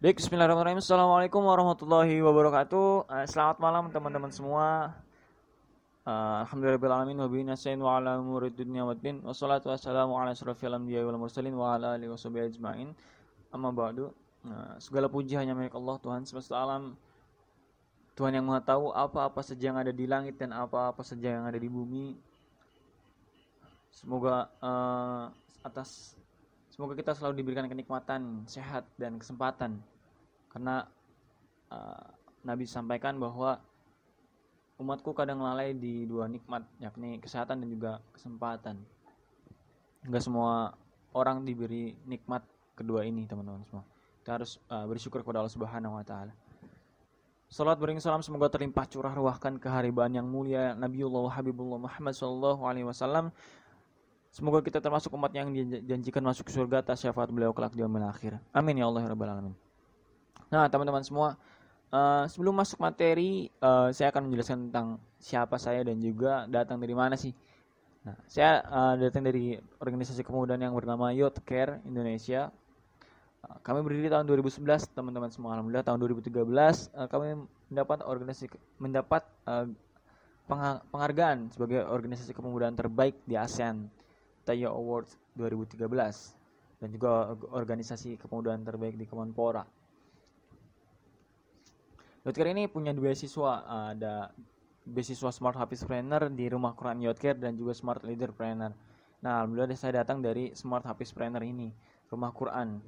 [0.00, 0.80] Baik, bismillahirrahmanirrahim.
[0.80, 3.04] Assalamualaikum warahmatullahi wabarakatuh.
[3.04, 4.96] Uh, selamat malam teman-teman semua.
[6.08, 7.20] Uh, Alhamdulillahirrahmanirrahim.
[7.20, 9.20] Wabihi nasta'in wa ala umuri dunya waddin.
[9.20, 12.96] Wassalatu wassalamu ala asrafil anbiya wal mursalin wa ala alihi washabihi ajma'in.
[13.52, 14.08] Amma ba'du.
[14.40, 16.96] Uh, segala puji hanya milik Allah Tuhan semesta alam.
[18.16, 21.60] Tuhan yang Maha tahu apa-apa saja yang ada di langit dan apa-apa saja yang ada
[21.60, 22.16] di bumi.
[23.92, 25.28] Semoga uh,
[25.60, 26.16] atas
[26.80, 29.84] Semoga kita selalu diberikan kenikmatan, sehat, dan kesempatan.
[30.48, 30.88] Karena
[31.68, 32.08] uh,
[32.40, 33.60] Nabi sampaikan bahwa
[34.80, 38.80] umatku kadang lalai di dua nikmat, yakni kesehatan dan juga kesempatan.
[40.08, 40.72] Enggak semua
[41.12, 43.84] orang diberi nikmat kedua ini, teman-teman semua.
[44.24, 46.32] Kita harus uh, bersyukur kepada Allah Subhanahu wa taala.
[47.52, 52.88] Salat bering salam semoga terlimpah curah ruahkan keharibaan yang mulia Nabiullah Habibullah Muhammad sallallahu alaihi
[52.88, 53.34] wasallam
[54.30, 58.38] Semoga kita termasuk umat yang dijanjikan masuk surga atas syafaat beliau kelak di yaumil akhir.
[58.54, 59.54] Amin ya Allah ya rabbal alamin.
[60.54, 61.34] Nah, teman-teman semua,
[61.90, 66.94] uh, sebelum masuk materi, uh, saya akan menjelaskan tentang siapa saya dan juga datang dari
[66.94, 67.34] mana sih.
[68.06, 72.54] Nah, saya uh, datang dari organisasi kemudaan yang bernama Youth Care Indonesia.
[73.42, 75.58] Uh, kami berdiri tahun 2011, teman-teman semua.
[75.58, 76.38] Alhamdulillah tahun 2013
[76.94, 77.34] uh, kami
[77.66, 78.46] mendapat organisasi
[78.78, 79.66] mendapat uh,
[80.90, 83.90] penghargaan sebagai organisasi kepemudaan terbaik di ASEAN
[84.44, 85.80] Tayo Awards 2013
[86.80, 89.62] dan juga organisasi kepemudaan terbaik di Kemenpora.
[92.24, 94.32] Yotcare ini punya dua siswa, ada
[94.84, 98.72] beasiswa Smart Hafiz Trainer di Rumah Quran Yotcare dan juga Smart Leader Trainer.
[99.20, 101.72] Nah, alhamdulillah saya datang dari Smart Hafiz Trainer ini,
[102.08, 102.80] Rumah Quran.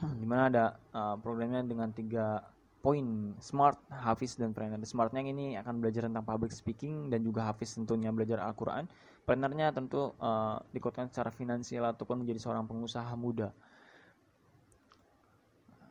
[0.20, 2.40] Di mana ada uh, programnya dengan tiga
[2.84, 4.78] poin smart, hafiz dan trainer.
[4.86, 8.86] Smartnya ini akan belajar tentang public speaking dan juga hafiz tentunya belajar Al-Quran.
[9.26, 13.50] Plannernya tentu uh, dikuatkan secara finansial ataupun menjadi seorang pengusaha muda.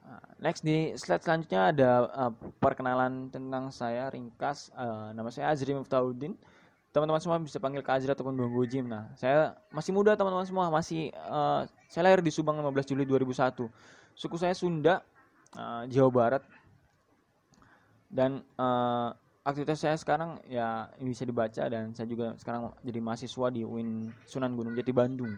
[0.05, 4.71] Nah, next di slide selanjutnya ada uh, perkenalan tentang saya ringkas.
[4.71, 6.31] Uh, nama saya Azri Muftahuddin.
[6.95, 8.87] Teman-teman semua bisa panggil Kak Azri ataupun Bang Gojim.
[8.87, 10.71] Nah, saya masih muda teman-teman semua.
[10.71, 13.67] Masih uh, saya lahir di Subang 15 Juli 2001.
[14.15, 15.03] Suku saya Sunda,
[15.91, 16.43] Jawa Barat.
[18.07, 19.11] Dan uh,
[19.45, 24.53] aktivitas saya sekarang ya bisa dibaca dan saya juga sekarang jadi mahasiswa di UIN Sunan
[24.53, 25.35] Gunung Jati Bandung.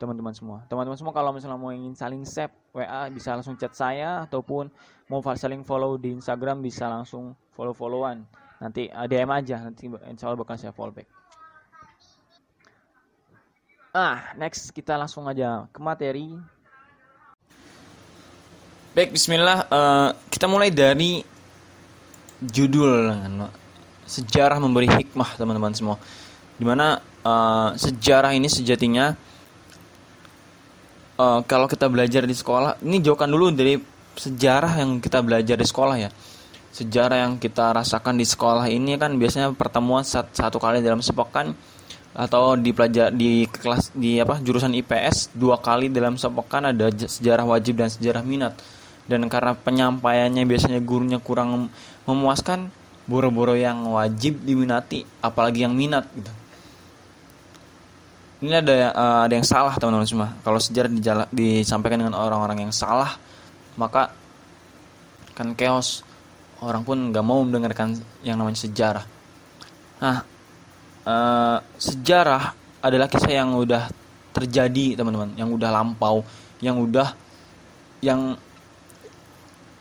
[0.00, 0.58] Teman-teman semua.
[0.66, 4.66] Teman-teman semua kalau misalnya mau ingin saling save WA bisa langsung chat saya ataupun
[5.06, 8.26] mau saling follow di Instagram bisa langsung follow-followan.
[8.58, 11.22] Nanti uh, DM aja nanti insya Allah bakal saya follow back
[13.92, 16.32] ah next kita langsung aja ke materi.
[18.96, 19.68] Baik Bismillah.
[19.68, 21.20] Uh, kita mulai dari
[22.50, 23.14] judul
[24.06, 25.96] sejarah memberi hikmah teman-teman semua.
[26.58, 29.14] Di mana uh, sejarah ini sejatinya
[31.16, 33.78] uh, kalau kita belajar di sekolah ini jauhkan dulu dari
[34.18, 36.10] sejarah yang kita belajar di sekolah ya.
[36.72, 41.52] Sejarah yang kita rasakan di sekolah ini kan biasanya pertemuan satu kali dalam sepekan
[42.12, 47.44] atau di pelajar di kelas di apa jurusan IPS dua kali dalam sepekan ada sejarah
[47.44, 48.56] wajib dan sejarah minat.
[49.02, 51.68] Dan karena penyampaiannya biasanya gurunya kurang
[52.08, 52.70] memuaskan
[53.06, 56.32] boro-boro yang wajib diminati apalagi yang minat gitu.
[58.42, 60.34] Ini ada uh, ada yang salah teman-teman semua.
[60.42, 63.14] Kalau sejarah dijala, disampaikan dengan orang-orang yang salah
[63.78, 64.10] maka
[65.34, 66.02] kan chaos.
[66.62, 69.04] Orang pun nggak mau mendengarkan yang namanya sejarah.
[70.02, 70.22] Nah
[71.06, 73.90] uh, sejarah adalah kisah yang udah
[74.34, 75.34] terjadi teman-teman.
[75.38, 76.22] Yang udah lampau
[76.62, 77.14] yang udah
[77.98, 78.38] yang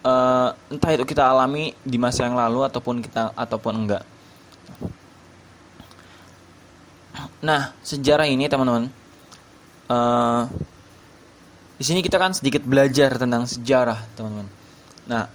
[0.05, 4.03] uh, entah itu kita alami di masa yang lalu ataupun kita ataupun enggak.
[7.41, 8.85] Nah, sejarah ini teman-teman,
[9.89, 10.45] uh,
[11.81, 14.45] di sini kita kan sedikit belajar tentang sejarah, teman-teman.
[15.09, 15.25] Nah,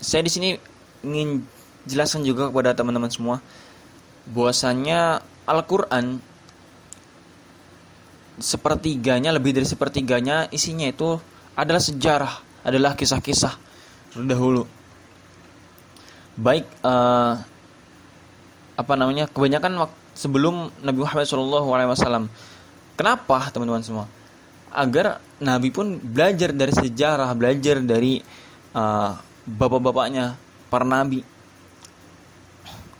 [0.00, 0.56] saya di sini
[1.04, 1.44] ingin
[1.84, 3.36] jelaskan juga kepada teman-teman semua,
[4.32, 6.24] bahwasannya Al-Quran
[8.40, 11.20] sepertiganya lebih dari sepertiganya isinya itu
[11.54, 13.54] adalah sejarah adalah kisah-kisah
[14.16, 14.64] terdahulu.
[16.34, 17.38] Baik uh,
[18.74, 19.30] apa namanya?
[19.30, 22.26] Kebanyakan sebelum Nabi Muhammad SAW.
[22.98, 24.06] Kenapa teman-teman semua?
[24.74, 28.18] Agar Nabi pun belajar dari sejarah, belajar dari
[28.74, 29.14] uh,
[29.46, 30.34] bapak-bapaknya
[30.66, 31.22] para nabi,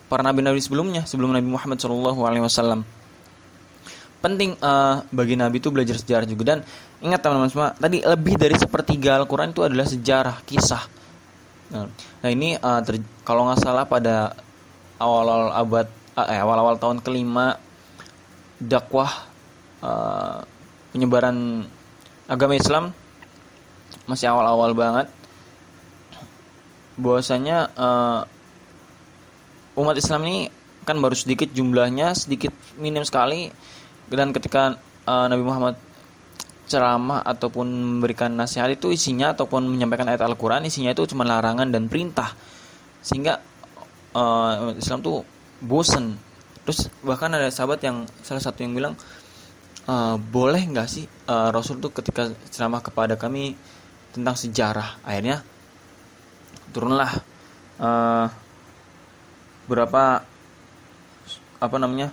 [0.06, 2.87] para nabi-nabi sebelumnya, sebelum Nabi Muhammad SAW
[4.25, 6.58] penting uh, bagi Nabi itu belajar sejarah juga dan
[7.05, 10.85] ingat teman-teman semua tadi lebih dari sepertiga Al-Quran itu adalah sejarah kisah.
[11.75, 12.81] Nah ini uh,
[13.21, 14.33] kalau nggak salah pada
[14.97, 15.87] awal-awal abad
[16.17, 17.61] uh, eh, awal-awal tahun kelima
[18.56, 19.11] dakwah
[19.85, 20.41] uh,
[20.97, 21.69] penyebaran
[22.25, 22.97] agama Islam
[24.09, 25.12] masih awal-awal banget.
[26.97, 28.21] Bahwasanya uh,
[29.77, 30.49] umat Islam ini
[30.89, 33.53] kan baru sedikit jumlahnya sedikit minim sekali.
[34.09, 34.79] Dan ketika
[35.09, 35.75] uh, Nabi Muhammad
[36.64, 41.88] ceramah ataupun memberikan nasihat itu isinya ataupun menyampaikan ayat Al-Quran isinya itu cuma larangan dan
[41.93, 42.32] perintah.
[43.05, 43.37] Sehingga
[44.16, 45.20] uh, Islam tuh
[45.61, 46.16] bosen.
[46.64, 48.96] Terus bahkan ada sahabat yang salah satu yang bilang
[49.84, 53.52] uh, boleh nggak sih uh, Rasul tuh ketika ceramah kepada kami
[54.16, 55.05] tentang sejarah?
[55.05, 55.44] Akhirnya
[56.72, 57.12] turunlah
[57.76, 58.26] uh,
[59.69, 60.25] berapa
[61.61, 62.12] apa namanya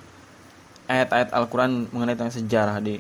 [0.88, 3.00] ayat-ayat Al-Quran mengenai tentang sejarah di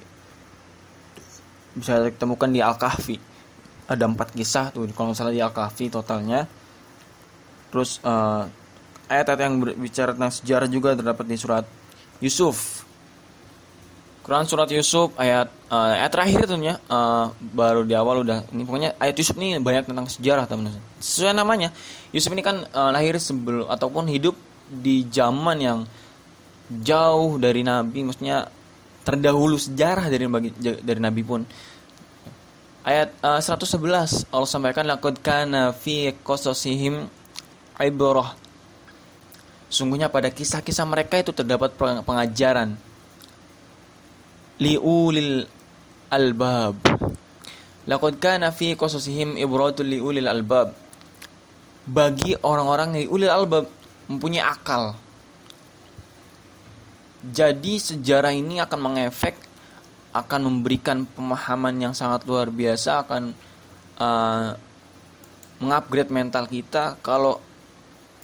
[1.75, 3.31] bisa ditemukan di Al-Kahfi
[3.91, 6.47] ada empat kisah tuh kalau salah di Al-Kahfi totalnya.
[7.71, 8.47] Terus uh,
[9.11, 11.67] ayat-ayat yang berbicara tentang sejarah juga terdapat di surat
[12.23, 12.87] Yusuf.
[14.21, 18.93] Quran surat Yusuf ayat uh, ayat terakhir tentunya uh, baru di awal udah ini pokoknya
[19.01, 20.79] ayat Yusuf ini banyak tentang sejarah teman-teman.
[21.03, 21.73] Sesuai namanya
[22.15, 24.37] Yusuf ini kan uh, lahir sebelum ataupun hidup
[24.71, 25.79] di zaman yang
[26.71, 28.47] jauh dari Nabi maksudnya
[29.01, 30.25] terdahulu sejarah dari
[30.81, 31.41] dari Nabi pun.
[32.81, 37.05] Ayat uh, 111 Allah sampaikan laqad kana fi qasasihim
[37.77, 38.33] ibrah.
[39.71, 42.73] Sungguhnya pada kisah-kisah mereka itu terdapat pengajaran
[44.57, 45.45] liulil
[46.09, 46.75] albab.
[47.85, 50.73] Laqad kana fi qasasihim ibratul liulil albab.
[51.85, 53.65] Bagi orang-orang yang ulil albab
[54.05, 54.93] mempunyai akal
[57.21, 59.37] jadi sejarah ini akan mengefek,
[60.09, 63.23] akan memberikan pemahaman yang sangat luar biasa, akan
[64.01, 64.49] uh,
[65.61, 67.37] mengupgrade mental kita kalau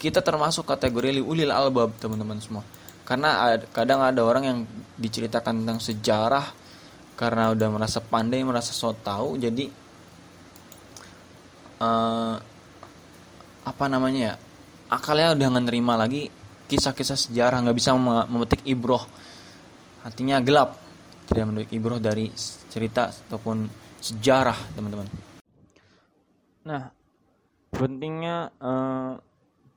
[0.02, 2.66] kita termasuk kategori ulil albab teman-teman semua.
[3.06, 4.60] Karena ada, kadang ada orang yang
[4.98, 6.46] diceritakan tentang sejarah
[7.14, 9.70] karena udah merasa pandai, merasa so tahu, jadi
[11.82, 12.36] uh,
[13.68, 14.34] apa namanya ya
[14.88, 16.32] akalnya udah nggak lagi
[16.68, 17.96] kisah-kisah sejarah nggak bisa
[18.28, 19.02] memetik ibroh.
[20.04, 20.75] Artinya gelap.
[21.28, 22.31] Tidak memetik ibroh dari
[22.72, 23.68] cerita ataupun
[24.00, 25.08] sejarah teman-teman.
[26.68, 26.92] Nah
[27.72, 29.19] pentingnya uh,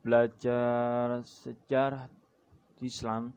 [0.02, 2.06] belajar sejarah
[2.80, 3.34] Islam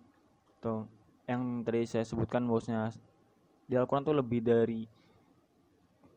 [0.59, 0.87] atau
[1.27, 2.91] yang tadi saya sebutkan bosnya
[3.67, 4.81] di Al-Quran itu lebih dari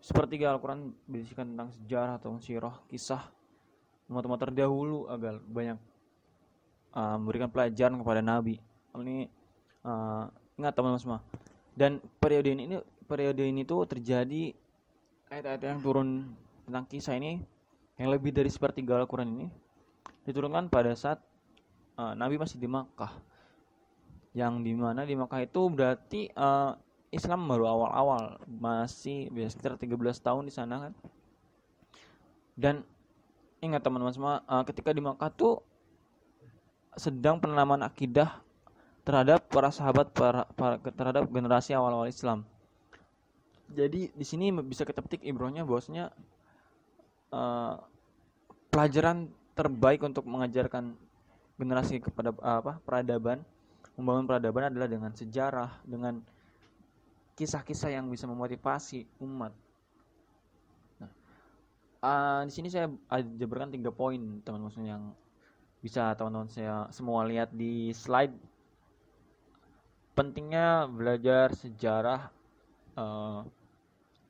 [0.02, 3.22] sepertiga Al-Quran berisikan tentang sejarah atau sirah kisah.
[4.06, 5.78] Umat-umat terdahulu agar banyak
[6.96, 8.56] uh, memberikan pelajaran kepada Nabi.
[8.96, 9.28] Ini
[9.84, 10.24] uh,
[10.56, 11.20] ingat teman-teman semua.
[11.76, 14.56] Dan periode ini, ini periode ini tuh terjadi
[15.28, 16.32] ayat-ayat yang turun
[16.64, 17.44] tentang kisah ini
[18.00, 19.46] yang lebih dari sepertiga Al-Quran ini
[20.24, 21.20] diturunkan pada saat
[22.00, 23.12] uh, Nabi masih di Makkah.
[24.36, 26.76] Yang di mana di Makkah itu berarti uh,
[27.12, 30.92] Islam baru awal-awal masih ya, sekitar 13 tahun di sana kan.
[32.56, 32.74] Dan
[33.60, 35.64] ingat teman-teman semua uh, ketika di Makkah tuh
[36.96, 38.40] sedang penanaman akidah
[39.06, 42.42] terhadap para sahabat para, para terhadap generasi awal-awal Islam.
[43.70, 46.10] Jadi di sini bisa kita petik ibrohnya bahwasanya
[47.30, 47.78] uh,
[48.72, 50.96] pelajaran terbaik untuk mengajarkan
[51.60, 53.44] generasi kepada uh, apa peradaban,
[53.94, 56.24] membangun peradaban adalah dengan sejarah, dengan
[57.36, 59.52] kisah-kisah yang bisa memotivasi umat.
[60.98, 61.10] Nah,
[62.00, 62.88] uh, di sini saya
[63.38, 65.02] jabarkan tiga poin teman-teman yang
[65.86, 68.34] bisa teman-teman saya semua lihat di slide.
[70.18, 72.26] Pentingnya belajar sejarah
[72.98, 73.46] uh,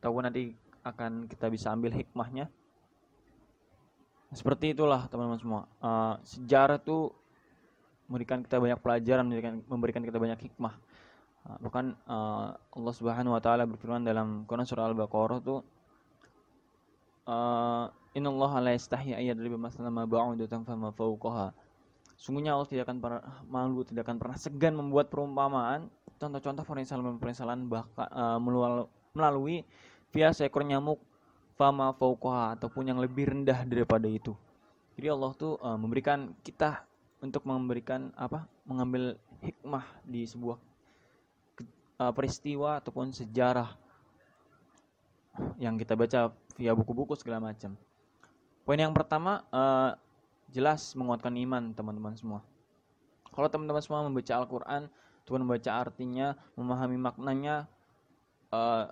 [0.05, 0.53] tahu nanti
[0.85, 2.53] akan kita bisa ambil hikmahnya.
[4.37, 5.63] Seperti itulah teman-teman semua.
[5.81, 7.09] Uh, sejarah itu
[8.05, 10.77] memberikan kita banyak pelajaran memberikan, memberikan kita banyak hikmah.
[11.49, 15.65] Uh, bahkan uh, Allah Subhanahu Wa Taala berfirman dalam Quran surah Al-Baqarah tuh
[17.27, 21.53] uh, Inna Allah la yastahi ayyadriba masalan ma ba'udatan fama fawqaha.
[22.17, 22.99] Sungguhnya Allah tidak akan
[23.45, 28.41] malu, tidak akan pernah segan membuat perumpamaan contoh-contoh perensalan-perensalan bahkan uh,
[29.13, 29.69] melalui
[30.17, 30.97] via seekor nyamuk
[31.61, 34.33] fama fauqaha ataupun yang lebih rendah daripada itu.
[34.97, 36.85] Jadi Allah tuh uh, memberikan kita
[37.21, 38.49] untuk memberikan apa?
[38.67, 39.15] mengambil
[39.45, 40.59] hikmah di sebuah
[42.01, 43.71] uh, peristiwa ataupun sejarah
[45.61, 47.77] yang kita baca via buku-buku segala macam.
[48.67, 49.95] Poin yang pertama uh,
[50.51, 52.41] jelas menguatkan iman teman-teman semua.
[53.31, 54.89] Kalau teman-teman semua membaca Al-Quran,
[55.29, 57.69] Tuhan membaca artinya, memahami maknanya,
[58.51, 58.91] uh,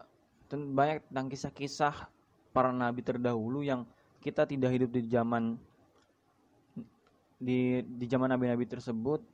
[0.54, 2.06] banyak tentang kisah-kisah
[2.54, 3.82] para nabi terdahulu yang
[4.22, 5.58] kita tidak hidup di zaman
[7.40, 9.24] di di zaman nabi-nabi tersebut,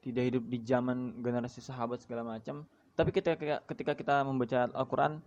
[0.00, 2.64] tidak hidup di zaman generasi sahabat segala macam.
[2.96, 5.20] Tapi ketika ketika kita membaca Al-Quran,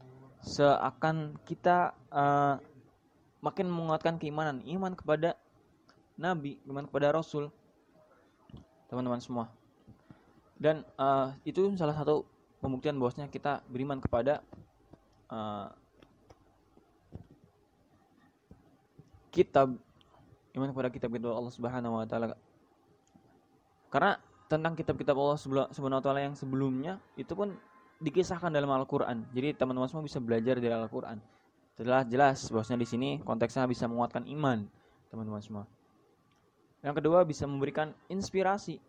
[0.45, 2.61] seakan kita uh,
[3.41, 5.33] makin menguatkan keimanan iman kepada
[6.15, 7.49] nabi iman kepada rasul
[8.87, 9.49] teman-teman semua
[10.55, 12.23] dan uh, itu salah satu
[12.63, 14.39] pembuktian bahwasanya kita beriman kepada
[15.27, 15.67] uh,
[19.35, 19.75] kitab
[20.55, 22.39] iman kepada kitab-kitab Allah Subhanahu wa taala.
[23.91, 24.15] Karena
[24.47, 25.35] tentang kitab-kitab Allah
[25.75, 27.51] Subhanahu wa taala yang sebelumnya itu pun
[27.99, 29.23] dikisahkan dalam Al-Qur'an.
[29.31, 31.19] Jadi teman-teman semua bisa belajar dari Al-Qur'an.
[31.75, 34.63] Setelah jelas bahwasanya di sini konteksnya bisa menguatkan iman,
[35.11, 35.63] teman-teman semua.
[36.83, 38.79] Yang kedua bisa memberikan inspirasi.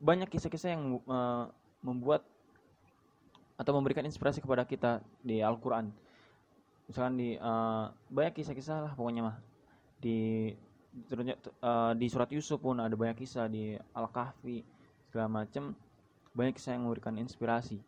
[0.00, 2.24] Banyak kisah-kisah yang uh, membuat
[3.60, 5.92] atau memberikan inspirasi kepada kita di Al-Qur'an.
[6.88, 9.36] Misalkan di uh, banyak kisah-kisah lah pokoknya mah
[10.00, 10.50] di
[11.60, 14.64] uh, di surat Yusuf pun ada banyak kisah di Al-Kahfi
[15.12, 15.76] segala macam
[16.32, 17.78] banyak kisah yang memberikan inspirasi.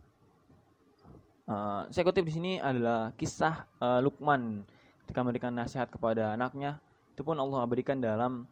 [1.42, 4.62] Uh, saya kutip di sini adalah kisah uh, Lukman
[5.04, 6.78] ketika memberikan nasihat kepada anaknya.
[7.12, 8.46] Itu pun Allah berikan dalam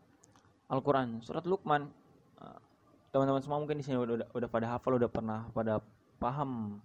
[0.67, 1.23] Al-Quran.
[1.23, 1.87] Surat Lukman
[3.11, 5.83] teman-teman uh, semua mungkin di sini udah, udah pada hafal udah pernah pada
[6.23, 6.79] paham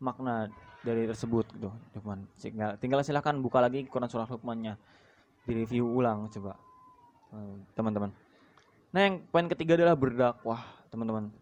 [0.00, 0.48] makna
[0.80, 4.78] dari tersebut gitu Lukman tinggal tinggal silahkan buka lagi Quran surah Lukmannya
[5.44, 6.56] di review ulang coba
[7.34, 8.10] eh, teman-teman.
[8.90, 11.32] Nah yang poin ketiga adalah berdakwah teman-teman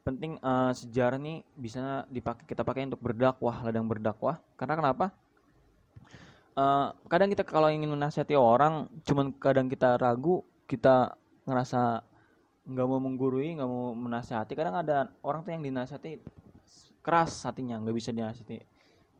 [0.00, 4.40] penting uh, sejarah nih bisa dipakai kita pakai untuk berdakwah ladang berdakwah.
[4.56, 5.12] Karena kenapa?
[6.56, 11.14] Uh, kadang kita kalau ingin menasihati orang cuman kadang kita ragu kita
[11.46, 12.02] ngerasa
[12.66, 14.52] nggak mau menggurui nggak mau menasihati.
[14.56, 16.20] Kadang ada orang tuh yang dinasihati
[17.00, 18.58] keras hatinya nggak bisa dinasihati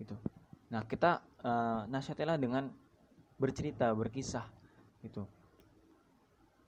[0.01, 0.15] gitu.
[0.73, 2.73] Nah kita uh, nasihatilah dengan
[3.41, 4.45] bercerita berkisah
[5.05, 5.25] gitu.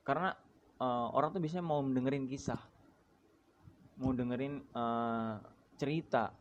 [0.02, 0.32] Karena
[0.80, 2.58] uh, orang tuh biasanya mau dengerin kisah
[4.02, 5.38] mau dengerin uh,
[5.78, 6.34] cerita.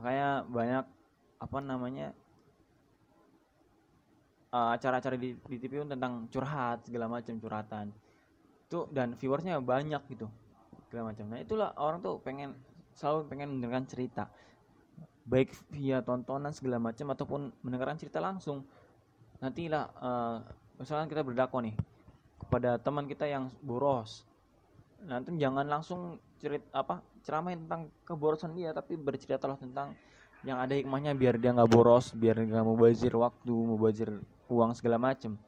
[0.00, 0.84] Makanya banyak
[1.44, 2.16] apa namanya
[4.48, 7.92] uh, acara-acara di, di TV tentang curhat segala macam curhatan.
[8.64, 10.26] Itu dan viewersnya banyak gitu
[10.88, 11.28] segala macam.
[11.28, 12.56] Nah itulah orang tuh pengen
[12.96, 14.24] selalu pengen mendengarkan cerita.
[15.28, 18.64] Baik via tontonan segala macam ataupun mendengarkan cerita langsung.
[19.44, 20.36] Nantilah uh,
[20.80, 21.76] misalkan kita berdakwah nih
[22.40, 24.26] kepada teman kita yang boros
[25.04, 29.96] nanti jangan langsung cerit apa ceramain tentang keborosan dia tapi berceritalah tentang
[30.44, 34.20] yang ada hikmahnya biar dia nggak boros biar nggak mau bazir waktu mau bazir
[34.52, 35.40] uang segala macem.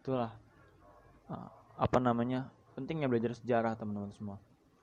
[0.00, 0.32] Itulah
[1.28, 4.36] uh, apa namanya pentingnya belajar sejarah teman-teman semua.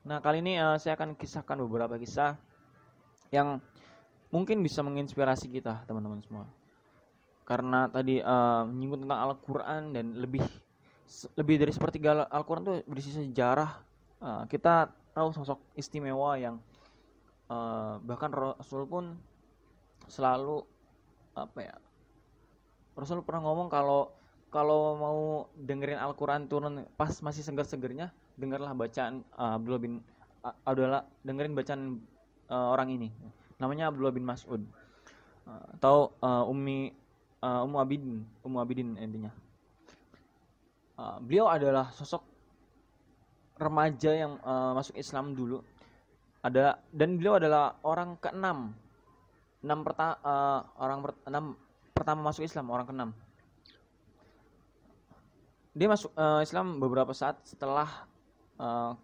[0.06, 2.38] Nah kali ini uh, saya akan kisahkan beberapa kisah
[3.34, 3.58] yang
[4.30, 6.46] mungkin bisa menginspirasi kita teman-teman semua.
[7.42, 10.46] Karena tadi uh, menyinggung tentang Al-Quran dan lebih
[11.34, 13.89] lebih dari sepertiga Al-Quran itu berisi sejarah
[14.24, 16.62] uh, kita tahu sosok istimewa yang
[17.52, 19.18] uh, bahkan Rasul pun
[20.08, 20.64] selalu
[21.36, 21.76] apa ya
[22.98, 24.12] Rasul pernah ngomong kalau
[24.50, 25.20] kalau mau
[25.56, 28.10] dengerin Al-Quran turun pas masih segar-segernya
[28.40, 30.02] dengarlah bacaan uh, Abdullah bin
[30.42, 31.82] uh, Abdullah dengerin bacaan
[32.50, 33.10] uh, orang ini
[33.60, 34.64] namanya Abdullah bin Mas'ud
[35.50, 36.94] atau uh, Ummi
[37.44, 39.32] uh, Ummu Abidin, Ummu Abidin intinya.
[41.00, 42.24] Uh, beliau adalah sosok
[43.60, 45.60] remaja yang uh, masuk Islam dulu.
[46.40, 48.72] Ada dan beliau adalah orang keenam.
[49.60, 51.46] Enam perta, uh, orang per, enam
[51.92, 53.10] pertama masuk Islam, orang keenam.
[55.76, 58.08] Dia masuk uh, Islam beberapa saat setelah
[58.56, 58.96] uh,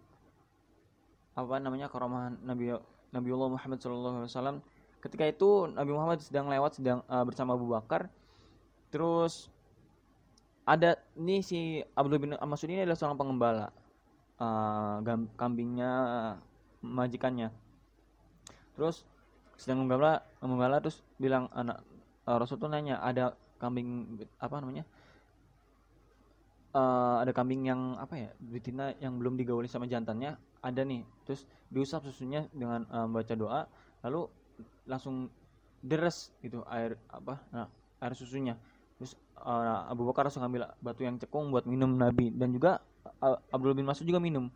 [1.36, 2.72] apa namanya keromahan Nabi
[3.12, 4.64] Nabiullah Muhammad SAW.
[5.04, 8.08] Ketika itu Nabi Muhammad sedang lewat sedang uh, bersama Abu Bakar
[8.90, 9.50] Terus
[10.66, 13.68] ada ini si Abdul bin Mas'ud ini adalah seorang pengembala.
[14.36, 15.00] Uh,
[15.40, 15.92] kambingnya
[16.84, 17.48] majikannya.
[18.76, 19.08] Terus
[19.56, 21.80] sedang menggembala, menggembala terus bilang anak
[22.28, 24.84] uh, Rasul tuh nanya ada kambing apa namanya?
[26.76, 31.48] Uh, ada kambing yang apa ya betina yang belum digauli sama jantannya ada nih terus
[31.72, 33.64] diusap susunya dengan uh, baca doa
[34.04, 34.28] lalu
[34.84, 35.32] langsung
[35.80, 37.68] deres gitu air apa nah,
[38.04, 38.60] air susunya
[39.00, 42.82] terus uh, Abu Bakar langsung ambil batu yang cekung buat minum Nabi dan juga
[43.24, 44.52] Abdul bin Mas'ud juga minum.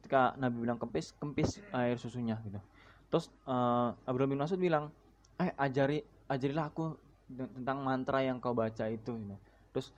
[0.00, 2.60] Ketika Nabi bilang kempis kempis air susunya gitu.
[3.08, 4.92] Terus uh, Abdul bin Mas'ud bilang
[5.38, 6.96] eh ajari ajarilah aku
[7.28, 9.36] tentang mantra yang kau baca itu gitu.
[9.68, 9.92] terus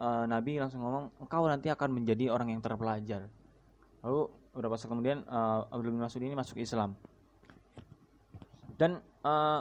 [0.00, 3.28] uh, Nabi langsung ngomong engkau nanti akan menjadi orang yang terpelajar.
[4.00, 6.96] Lalu beberapa saat kemudian uh, Abdul bin Mas'ud ini masuk Islam.
[8.78, 9.60] Dan uh,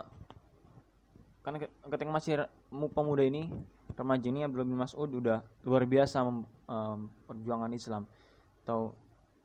[1.43, 2.33] karena ketika masih
[2.91, 3.49] pemuda ini
[3.97, 6.21] remaja ini Abdullah bin Mas'ud udah luar biasa
[6.67, 8.03] um, perjuangan Islam.
[8.63, 8.93] Atau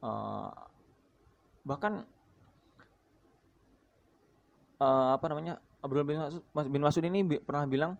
[0.03, 0.51] uh,
[1.63, 2.03] bahkan
[4.83, 7.99] uh, apa namanya Abdul bin Mas'ud, bin Mas'ud ini pernah bilang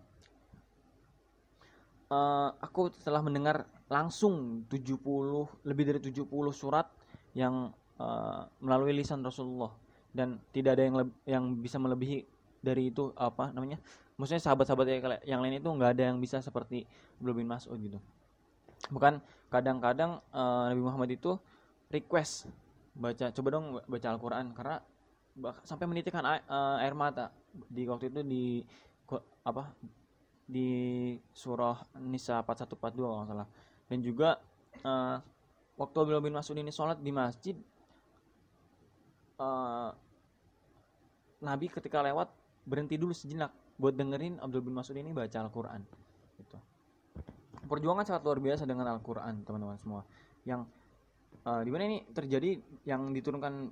[2.07, 2.17] e,
[2.63, 5.03] aku telah mendengar langsung 70
[5.67, 6.23] lebih dari 70
[6.55, 6.87] surat
[7.35, 9.75] yang uh, melalui lisan Rasulullah.
[10.15, 10.95] Dan tidak ada yang
[11.27, 12.23] yang bisa melebihi
[12.63, 13.83] dari itu apa namanya
[14.15, 14.87] maksudnya sahabat-sahabat
[15.27, 16.87] yang lain itu nggak ada yang bisa seperti
[17.19, 17.99] Abdul bin Mas'ud gitu
[18.91, 21.37] bukan kadang-kadang uh, Nabi Muhammad itu
[21.93, 22.49] request
[22.93, 24.81] baca coba dong baca Al-Quran karena
[25.65, 28.43] sampai menitikkan air, uh, air mata di waktu itu di
[29.43, 29.73] apa
[30.43, 30.69] di
[31.31, 33.47] surah Nisa 4142 kalau nggak salah
[33.89, 34.29] dan juga
[34.83, 35.17] uh,
[35.77, 37.55] waktu Abdullah bin Mas'ud ini sholat di masjid
[39.41, 39.89] uh,
[41.43, 42.31] Nabi ketika lewat
[42.63, 45.81] berhenti dulu sejenak buat dengerin Abdul bin Mas'ud ini baca Al-Quran.
[47.65, 50.01] Perjuangan sangat luar biasa dengan Al-Quran teman-teman semua
[50.43, 50.67] yang
[51.47, 53.71] uh, di mana ini terjadi yang diturunkan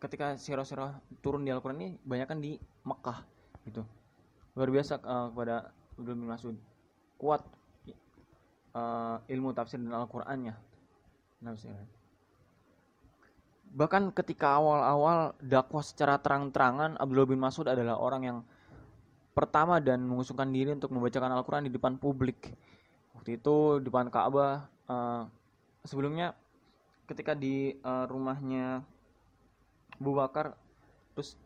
[0.00, 2.56] ketika sirah-sirah turun di Al-Quran ini banyak kan di
[2.88, 3.18] Mekah
[3.68, 3.84] gitu
[4.56, 6.56] luar biasa uh, kepada Abdul bin Mas'ud
[7.20, 7.44] kuat
[8.74, 10.54] uh, ilmu tafsir dan Al-Qur'annya.
[13.70, 18.38] Bahkan ketika awal-awal dakwah secara terang-terangan Abdullah bin Mas'ud adalah orang yang
[19.30, 22.50] pertama dan mengusungkan diri untuk membacakan Al-Quran di depan publik.
[23.20, 24.64] Waktu itu di depan Ka'bah.
[24.88, 25.28] Uh,
[25.84, 26.32] sebelumnya
[27.04, 28.80] ketika di uh, rumahnya
[30.00, 30.56] Abu Bakar,
[31.12, 31.36] terus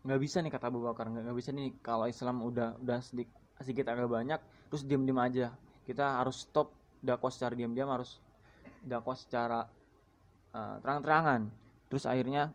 [0.00, 3.92] nggak bisa nih kata Abu Bakar nggak bisa nih kalau Islam udah udah sedikit sedikit
[3.92, 4.40] agak banyak,
[4.72, 5.52] terus diem-diem aja
[5.84, 6.72] kita harus stop
[7.02, 8.20] dakwah secara diam-diam harus
[8.84, 9.66] dakwah secara
[10.54, 11.48] uh, terang-terangan
[11.90, 12.52] terus akhirnya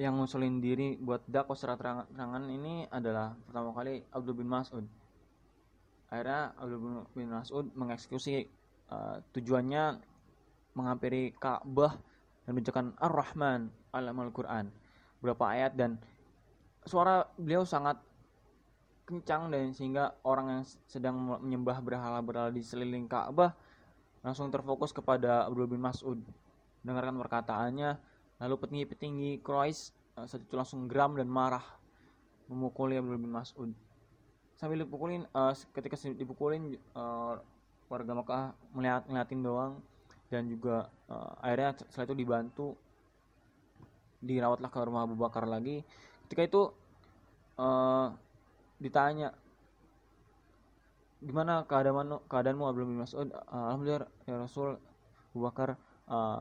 [0.00, 4.86] yang ngusulin diri buat dakwah secara terang-terangan ini adalah pertama kali Abdul bin Mas'ud
[6.12, 8.44] akhirnya Abdul bin Mas'ud mengeksekusi
[8.92, 9.96] uh, tujuannya
[10.76, 11.96] menghampiri Ka'bah
[12.44, 14.68] dan menunjukkan Ar-Rahman alam Al-Quran
[15.24, 15.96] beberapa ayat dan
[16.84, 17.96] suara beliau sangat
[19.08, 23.56] kencang dan sehingga orang yang sedang menyembah berhala-berhala di seliling Ka'bah
[24.22, 26.22] langsung terfokus kepada Abdul bin Mas'ud.
[26.82, 27.98] Dengarkan perkataannya,
[28.38, 29.80] lalu petinggi-petinggi Quraisy
[30.18, 31.62] uh, saat itu langsung geram dan marah
[32.46, 33.70] memukuli Abdul bin Mas'ud.
[34.62, 37.34] Sambil dipukulin, uh, ketika dipukulin uh,
[37.90, 38.44] warga Mekah
[38.78, 39.82] melihat ngeliatin doang.
[40.30, 42.66] Dan juga uh, akhirnya setelah itu dibantu
[44.22, 45.82] dirawatlah ke rumah Abu Bakar lagi.
[46.30, 46.62] Ketika itu
[47.58, 48.14] uh,
[48.78, 49.34] ditanya
[51.18, 53.34] gimana keadaanmu keadaanmu Abdul bin Mas'ud?
[53.50, 54.78] Alhamdulillah ya Rasul
[55.34, 55.74] Abu Bakar
[56.06, 56.38] uh,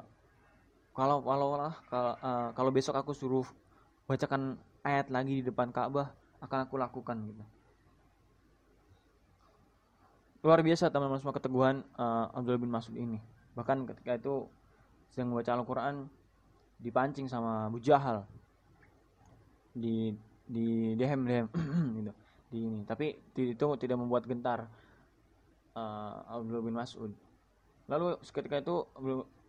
[0.93, 3.49] kalau kalau lah kalau, uh, kalau besok aku suruh
[4.05, 6.13] bacakan ayat lagi di depan Ka'bah
[6.45, 7.43] akan aku lakukan gitu
[10.41, 13.21] luar biasa teman-teman semua keteguhan uh, Abdul bin Mas'ud ini.
[13.53, 14.49] Bahkan ketika itu
[15.13, 16.09] sedang membaca Al-Quran
[16.81, 18.25] dipancing sama Abu Jahal.
[19.77, 20.17] Di
[20.49, 21.47] di dehem dehem
[22.01, 22.11] gitu.
[22.49, 22.81] Di ini.
[22.89, 24.65] Tapi itu tidak membuat gentar
[25.77, 27.13] uh, Abdul bin Mas'ud.
[27.85, 28.81] Lalu ketika itu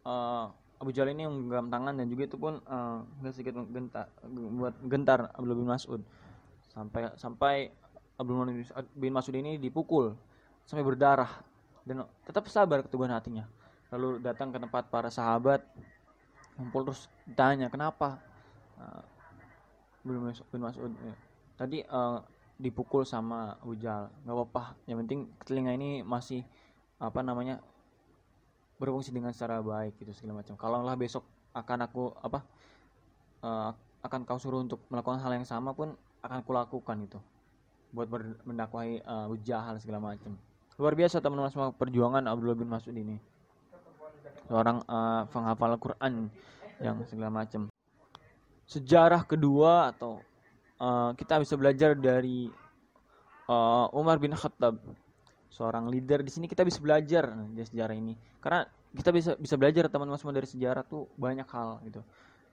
[0.04, 3.00] uh, Abu Jahal ini menggenggam tangan dan juga itu pun uh,
[3.32, 6.04] sedikit gentar buat gentar Abdul bin Mas'ud.
[6.68, 7.72] Sampai sampai
[8.20, 8.60] Abdul
[8.92, 10.12] bin Mas'ud ini dipukul
[10.66, 11.30] sampai berdarah.
[11.82, 13.46] Dan tetap sabar keteguhan hatinya.
[13.90, 15.60] Lalu datang ke tempat para sahabat
[16.56, 18.20] kumpul terus ditanya kenapa?
[18.76, 19.02] Uh,
[20.04, 21.14] bin Mas'ud ya.
[21.56, 22.20] tadi uh,
[22.58, 24.10] dipukul sama Ujal.
[24.26, 24.64] Nggak apa-apa.
[24.86, 26.46] Yang penting telinga ini masih
[27.02, 27.58] apa namanya
[28.78, 30.54] berfungsi dengan secara baik gitu segala macam.
[30.58, 32.40] Kalau lah besok akan aku apa
[33.44, 33.70] uh,
[34.02, 37.18] akan kau suruh untuk melakukan hal yang sama pun akan aku lakukan itu
[37.92, 38.08] buat
[38.48, 40.34] mendakwahi uh, Ujahal segala macam
[40.80, 43.16] luar biasa teman-teman semua perjuangan Abdullah bin Mas'ud ini.
[44.48, 46.28] Seorang uh, penghafal Quran
[46.80, 47.68] yang segala macam.
[48.64, 50.20] Sejarah kedua atau
[50.80, 52.48] uh, kita bisa belajar dari
[53.48, 54.80] uh, Umar bin Khattab
[55.52, 56.24] seorang leader.
[56.24, 58.16] Di sini kita bisa belajar dari sejarah ini.
[58.40, 62.00] Karena kita bisa bisa belajar teman-teman semua dari sejarah tuh banyak hal gitu.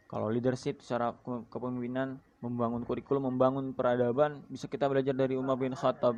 [0.10, 1.14] Kalau leadership secara
[1.54, 6.18] kepemimpinan membangun kurikulum membangun peradaban bisa kita belajar dari Umar bin Khattab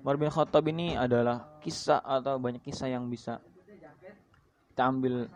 [0.00, 3.40] Umar bin Khattab ini adalah kisah atau banyak kisah yang bisa
[4.72, 5.28] kita ambil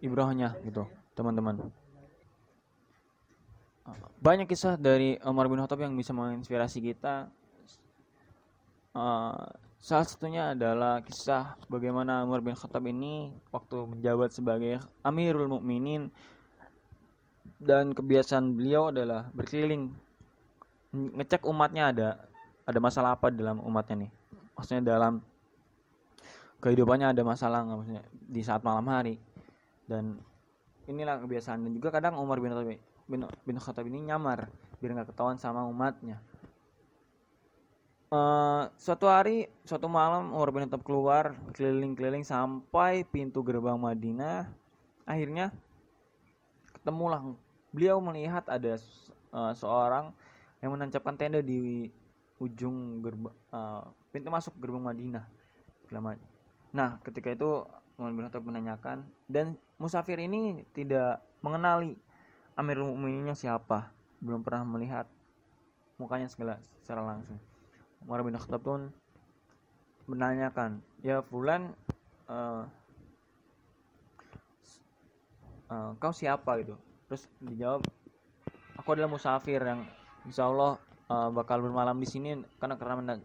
[0.00, 1.68] ibrahnya gitu teman-teman
[4.20, 7.32] banyak kisah dari Umar bin Khattab yang bisa menginspirasi kita.
[8.92, 9.48] Uh,
[9.80, 16.12] salah satunya adalah kisah bagaimana Umar bin Khattab ini waktu menjabat sebagai Amirul Mukminin
[17.56, 19.94] dan kebiasaan beliau adalah berkeliling
[20.92, 22.08] ngecek umatnya ada
[22.70, 24.10] ada masalah apa dalam umatnya nih.
[24.54, 25.18] Maksudnya dalam
[26.62, 27.78] kehidupannya ada masalah nggak?
[27.82, 29.18] Maksudnya di saat malam hari.
[29.90, 30.16] Dan
[30.86, 31.66] inilah kebiasaan.
[31.66, 32.78] Dan juga kadang Umar bin Khattab
[33.10, 34.46] bin, bin Khattab ini nyamar
[34.78, 36.22] biar nggak ketahuan sama umatnya.
[38.10, 44.46] Uh, suatu hari suatu malam Umar bin Khattab keluar keliling-keliling sampai pintu gerbang Madinah.
[45.06, 45.50] Akhirnya
[46.74, 47.22] ketemulah.
[47.70, 48.82] Beliau melihat ada
[49.30, 50.10] uh, seorang
[50.58, 51.86] yang menancapkan tenda di
[52.40, 55.24] ujung gerbang uh, pintu masuk gerbang Madinah
[56.72, 57.68] nah ketika itu
[58.00, 62.00] Umar bin Khattab menanyakan dan musafir ini tidak mengenali
[62.56, 63.92] Amirul Mukminin siapa?
[64.24, 65.04] Belum pernah melihat
[66.00, 67.36] mukanya segala secara langsung.
[68.04, 68.88] Umar bin Khattab pun
[70.08, 71.76] menanyakan ya Fulan
[72.28, 72.64] uh,
[75.68, 76.64] uh, kau siapa?
[76.64, 76.76] Gitu.
[77.08, 77.84] Terus dijawab
[78.80, 79.84] aku adalah musafir yang
[80.24, 83.18] insya Allah uh, bakal bermalam di sini karena karena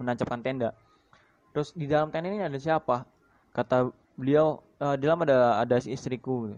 [0.00, 0.72] menancapkan tenda.
[1.52, 3.04] Terus di dalam tenda ini ada siapa?
[3.52, 6.56] Kata beliau uh, di dalam ada ada istriku.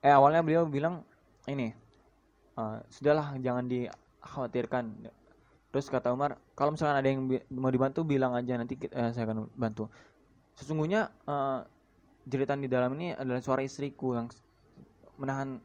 [0.00, 1.04] Eh awalnya beliau bilang
[1.44, 1.76] ini
[2.56, 5.12] uh, sudahlah jangan dikhawatirkan.
[5.68, 9.52] Terus kata Umar kalau misalkan ada yang mau dibantu bilang aja nanti uh, saya akan
[9.52, 9.92] bantu.
[10.56, 11.62] Sesungguhnya uh,
[12.26, 14.26] jeritan di dalam ini adalah suara istriku yang
[15.18, 15.58] menahan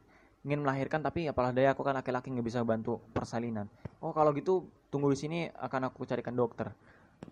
[0.44, 3.64] ingin melahirkan tapi apalah daya aku kan laki-laki nggak bisa bantu persalinan.
[4.04, 6.68] Oh kalau gitu tunggu di sini akan aku carikan dokter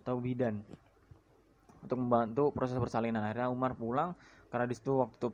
[0.01, 0.65] atau bidan
[1.85, 3.21] untuk membantu proses persalinan.
[3.21, 4.17] Akhirnya Umar pulang
[4.49, 5.27] karena di situ waktu itu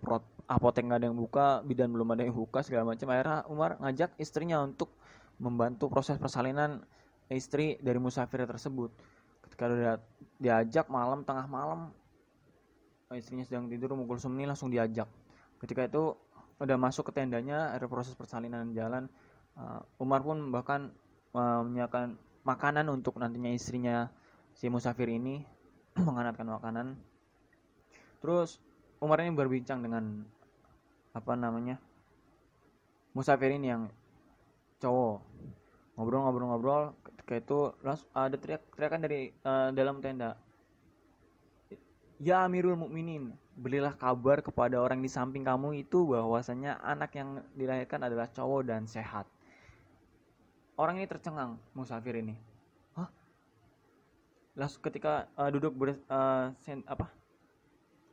[0.47, 3.07] apotek nggak ada yang buka bidan belum ada yang buka segala macam.
[3.15, 4.91] Akhirnya Umar ngajak istrinya untuk
[5.39, 6.83] membantu proses persalinan
[7.31, 8.91] istri dari musafir tersebut.
[9.47, 9.93] Ketika dia
[10.35, 11.95] diajak malam tengah malam
[13.15, 15.07] istrinya sedang tidur mukul sumni langsung diajak.
[15.59, 16.13] Ketika itu
[16.59, 19.07] udah masuk ke tendanya ada proses persalinan jalan.
[19.55, 20.91] Uh, Umar pun bahkan
[21.31, 24.11] uh, menyiapkan makanan untuk nantinya istrinya
[24.55, 25.43] si musafir ini
[26.07, 26.87] menghangatkan makanan.
[28.19, 28.59] Terus
[28.99, 30.27] Umar ini berbincang dengan
[31.15, 31.79] apa namanya
[33.15, 33.83] musafir ini yang
[34.83, 35.23] cowok.
[35.95, 40.35] Ngobrol-ngobrol-ngobrol ketika itu langsung ada teriak-teriakan dari uh, dalam tenda.
[42.19, 47.99] Ya Amirul Mukminin berilah kabar kepada orang di samping kamu itu bahwasanya anak yang dilahirkan
[48.07, 49.27] adalah cowok dan sehat.
[50.79, 52.39] Orang ini tercengang musafir ini.
[54.55, 57.11] Langsung ketika uh, duduk ber, uh, sen, apa?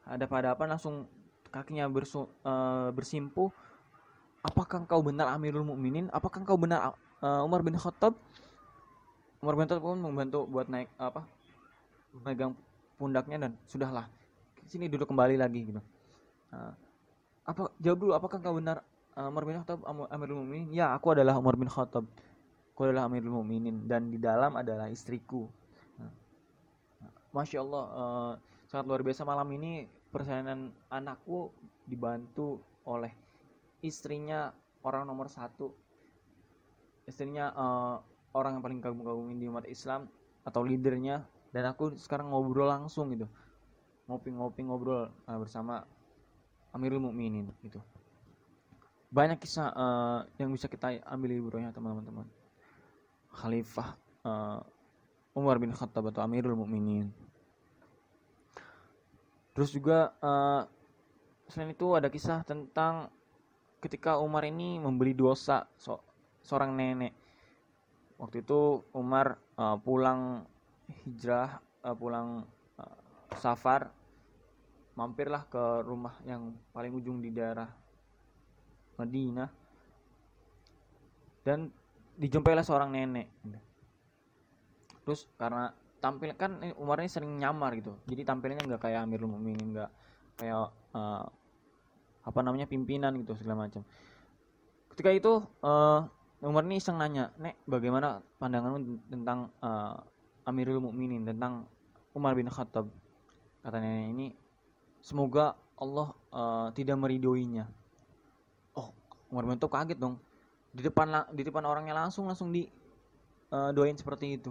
[0.06, 1.06] Ada pada apa langsung
[1.50, 3.50] kakinya bersu, uh, bersimpuh.
[4.42, 6.06] Apakah kau benar Amirul Mukminin?
[6.14, 8.14] Apakah kau benar uh, Umar bin Khattab?
[9.42, 11.26] Umar bin Khattab pun membantu buat naik apa?
[12.22, 12.54] Megang
[12.94, 14.06] pundaknya dan sudahlah
[14.66, 15.80] sini duduk kembali lagi gitu.
[16.50, 16.72] Uh,
[17.46, 18.82] apa jawab dulu apakah kau benar
[19.14, 22.04] uh, Umar bin Khattab Amirul Mukminin ya aku adalah Umar bin Khattab.
[22.74, 25.48] Aku adalah Amirul Mukminin dan di dalam adalah istriku.
[27.36, 28.32] Masya Allah uh,
[28.64, 31.52] sangat luar biasa malam ini persalinan anakku
[31.84, 33.12] dibantu oleh
[33.84, 35.68] istrinya orang nomor satu.
[37.04, 38.00] Istrinya uh,
[38.32, 40.08] orang yang paling kagum-kagumin di umat Islam
[40.48, 43.28] atau leadernya dan aku sekarang ngobrol langsung gitu
[44.06, 45.82] ngopi-ngopi ngobrol uh, bersama
[46.70, 47.82] Amirul Mukminin gitu.
[49.10, 52.26] Banyak kisah uh, yang bisa kita ambil ibunya teman-teman.
[53.32, 54.60] Khalifah uh,
[55.36, 57.08] Umar bin Khattab atau Amirul Mukminin.
[59.56, 60.68] Terus juga uh,
[61.48, 63.08] selain itu ada kisah tentang
[63.80, 65.96] ketika Umar ini membeli dosa so,
[66.44, 67.16] seorang nenek.
[68.20, 70.44] Waktu itu Umar uh, pulang
[71.04, 72.44] hijrah, uh, pulang
[72.76, 72.96] uh,
[73.40, 73.95] safar,
[74.96, 77.68] mampirlah ke rumah yang paling ujung di daerah
[78.96, 79.48] Madinah.
[81.46, 81.70] Dan
[82.16, 83.28] dijumpailah seorang nenek.
[85.06, 85.70] Terus karena
[86.02, 87.94] tampil kan Umar ini sering nyamar gitu.
[88.08, 89.90] Jadi tampilnya nggak kayak Amirul Mukminin nggak
[90.40, 91.24] kayak uh,
[92.26, 93.86] apa namanya pimpinan gitu segala macam.
[94.90, 96.00] Ketika itu uh,
[96.42, 100.02] Umar ini iseng nanya nek bagaimana pandanganmu tentang uh,
[100.48, 101.68] Amirul Mukminin tentang
[102.16, 102.90] Umar bin Khattab?
[103.62, 104.34] Katanya ini
[105.06, 107.70] semoga Allah uh, tidak meridoinya.
[108.74, 108.90] Oh
[109.30, 110.18] Umar bin Khattab kaget dong.
[110.74, 112.66] Di depan di depan orangnya langsung langsung di
[113.54, 114.50] uh, doain seperti itu.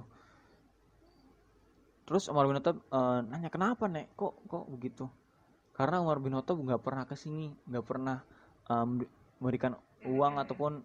[2.07, 4.15] Terus Umar bin Khattab uh, nanya kenapa nek?
[4.15, 5.05] Kok kok begitu?
[5.75, 8.23] Karena Umar bin Khattab nggak pernah ke sini nggak pernah
[8.71, 9.03] um,
[9.43, 9.75] memberikan
[10.07, 10.79] uang ataupun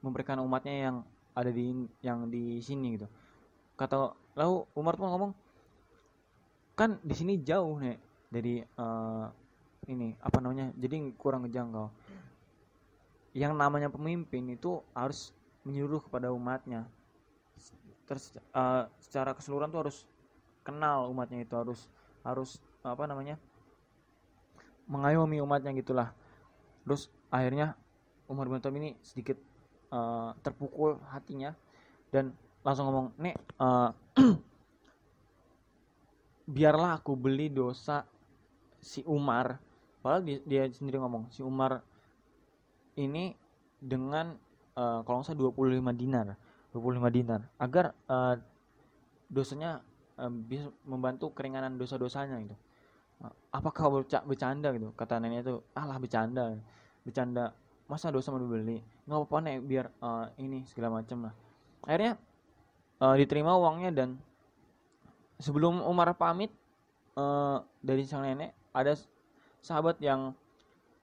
[0.00, 0.96] memberikan umatnya yang
[1.36, 3.06] ada di yang di sini gitu.
[3.76, 5.32] Kata lalu Umar pun ngomong
[6.72, 9.28] kan di sini jauh nek dari uh,
[9.92, 11.92] ini apa namanya jadi kurang ngejangkau.
[13.36, 15.36] Yang namanya pemimpin itu harus
[15.68, 16.88] menyuruh kepada umatnya.
[18.08, 19.98] Terus uh, secara keseluruhan tuh harus
[20.64, 21.92] kenal umatnya itu harus
[22.24, 23.36] harus apa namanya
[24.88, 26.08] mengayomi umatnya gitulah.
[26.88, 27.76] Terus akhirnya
[28.26, 29.36] Umar bin Khattab ini sedikit
[29.92, 31.52] uh, terpukul hatinya
[32.08, 32.32] dan
[32.64, 33.90] langsung ngomong nek uh,
[36.54, 38.02] biarlah aku beli dosa
[38.82, 39.62] si Umar
[40.02, 41.80] padahal dia, dia sendiri ngomong si Umar
[42.98, 43.32] ini
[43.78, 44.34] dengan
[44.74, 46.26] uh, kalau nggak salah 25 dinar
[46.74, 48.34] 25 dinar agar uh,
[49.30, 49.80] dosanya
[50.18, 52.56] uh, bisa membantu keringanan dosa-dosanya gitu.
[53.54, 54.90] Apakah bercanda gitu?
[54.98, 56.58] Kata nenek itu alah bercanda
[57.06, 57.54] bercanda.
[57.86, 58.82] Masa dosa mau dibeli?
[59.06, 61.34] Nggak apa-apa nek biar uh, ini segala macam lah.
[61.86, 62.18] Akhirnya
[63.02, 64.08] uh, diterima uangnya dan
[65.38, 66.50] sebelum Umar pamit
[67.18, 68.96] uh, dari sang nenek ada
[69.60, 70.32] sahabat yang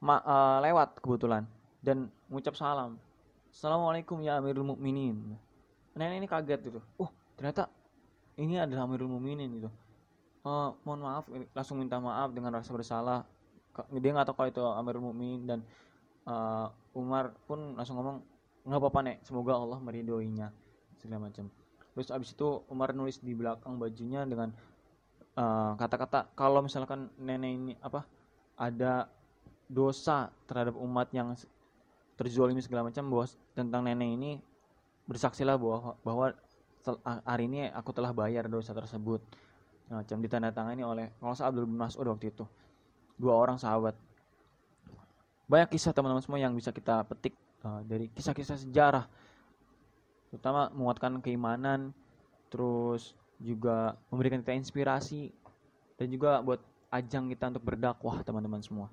[0.02, 1.46] ma uh, lewat kebetulan
[1.80, 2.98] dan mengucap salam.
[3.50, 5.38] Assalamualaikum ya Amirul Mukminin.
[5.96, 6.80] Nenek ini kaget gitu.
[6.98, 7.70] Oh ternyata
[8.38, 9.70] ini adalah Amirul Mukminin gitu.
[10.44, 13.24] Uh, mohon maaf langsung minta maaf dengan rasa bersalah.
[13.96, 15.60] Dia nggak tahu kalau itu Amirul Mukminin dan
[16.28, 18.24] uh, Umar pun langsung ngomong
[18.66, 19.18] nggak apa-apa nek.
[19.24, 20.50] Semoga Allah meridoinya
[21.00, 21.48] segala macam.
[21.96, 24.56] Terus abis itu Umar nulis di belakang bajunya dengan
[25.40, 28.04] Eh, kata-kata uh, kalau misalkan nenek ini apa
[28.60, 29.08] ada
[29.72, 31.32] dosa terhadap umat yang
[32.20, 33.24] terzolimi segala macam bahwa
[33.56, 34.32] tentang nenek ini
[35.08, 36.26] bersaksilah bahwa bahwa
[37.24, 39.24] hari ini aku telah bayar dosa tersebut.
[39.88, 42.44] Nah, macam ditandatangani oleh kalau Abdul bin Mas'ud waktu itu.
[43.16, 43.96] Dua orang sahabat.
[45.48, 47.32] Banyak kisah teman-teman semua yang bisa kita petik
[47.64, 49.08] uh, dari kisah-kisah sejarah.
[50.36, 51.96] Terutama menguatkan keimanan
[52.52, 55.32] terus juga memberikan kita inspirasi
[55.96, 56.60] dan juga buat
[56.92, 58.88] ajang kita untuk berdakwah teman-teman semua.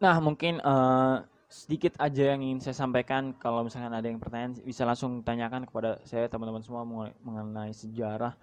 [0.00, 4.84] Nah mungkin uh, sedikit aja yang ingin saya sampaikan kalau misalkan ada yang pertanyaan bisa
[4.84, 6.84] langsung tanyakan kepada saya teman-teman semua
[7.20, 8.36] mengenai sejarah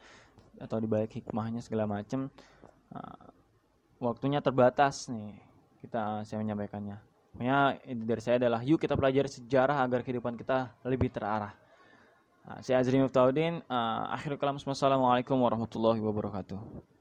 [0.59, 2.27] atau dibalik hikmahnya segala macam.
[2.91, 3.25] Uh,
[4.03, 5.33] waktunya terbatas nih
[5.81, 6.97] kita saya menyampaikannya.
[7.35, 11.64] Pokoknya dari saya adalah yuk kita pelajari sejarah agar kehidupan kita lebih terarah.
[12.61, 13.65] Saya Azri Muftaudin.
[13.65, 14.61] Uh, akhirul kalam.
[14.61, 16.94] Wassalamualaikum warahmatullahi wabarakatuh.